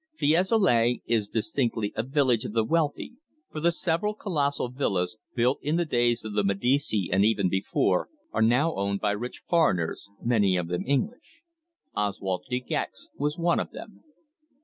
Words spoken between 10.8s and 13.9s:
English. Oswald De Gex was one of